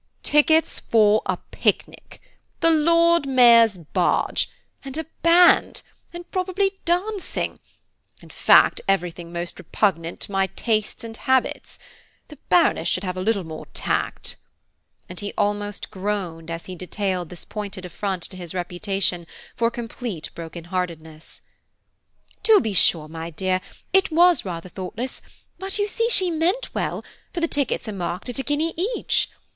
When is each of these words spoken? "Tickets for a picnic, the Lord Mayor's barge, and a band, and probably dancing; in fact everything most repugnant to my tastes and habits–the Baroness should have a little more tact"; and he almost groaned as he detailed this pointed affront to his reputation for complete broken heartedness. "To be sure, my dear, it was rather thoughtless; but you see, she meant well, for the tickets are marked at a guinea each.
"Tickets 0.23 0.79
for 0.79 1.21
a 1.27 1.37
picnic, 1.51 2.19
the 2.59 2.71
Lord 2.71 3.27
Mayor's 3.27 3.77
barge, 3.77 4.49
and 4.83 4.97
a 4.97 5.05
band, 5.21 5.83
and 6.11 6.31
probably 6.31 6.79
dancing; 6.85 7.59
in 8.19 8.31
fact 8.31 8.81
everything 8.87 9.31
most 9.31 9.59
repugnant 9.59 10.19
to 10.21 10.31
my 10.31 10.47
tastes 10.55 11.03
and 11.03 11.15
habits–the 11.15 12.35
Baroness 12.49 12.87
should 12.87 13.03
have 13.03 13.15
a 13.15 13.21
little 13.21 13.43
more 13.43 13.67
tact"; 13.75 14.37
and 15.07 15.19
he 15.19 15.33
almost 15.37 15.91
groaned 15.91 16.49
as 16.49 16.65
he 16.65 16.73
detailed 16.75 17.29
this 17.29 17.45
pointed 17.45 17.85
affront 17.85 18.23
to 18.23 18.37
his 18.37 18.55
reputation 18.55 19.27
for 19.55 19.69
complete 19.69 20.31
broken 20.33 20.63
heartedness. 20.63 21.43
"To 22.41 22.59
be 22.59 22.73
sure, 22.73 23.07
my 23.07 23.29
dear, 23.29 23.61
it 23.93 24.09
was 24.11 24.45
rather 24.45 24.67
thoughtless; 24.69 25.21
but 25.59 25.77
you 25.77 25.87
see, 25.87 26.09
she 26.09 26.31
meant 26.31 26.73
well, 26.73 27.05
for 27.35 27.39
the 27.39 27.47
tickets 27.47 27.87
are 27.87 27.93
marked 27.93 28.29
at 28.29 28.39
a 28.39 28.43
guinea 28.43 28.73
each. 28.97 29.29